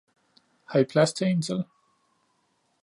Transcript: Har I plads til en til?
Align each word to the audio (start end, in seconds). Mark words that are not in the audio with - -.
Har 0.65 0.79
I 0.79 0.83
plads 0.83 1.13
til 1.13 1.27
en 1.27 1.41
til? 1.41 1.63